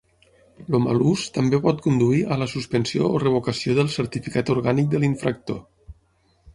[0.61, 5.07] El mal ús també pot conduir a la suspensió o revocació del certificat orgànic de
[5.07, 5.67] l'infractor.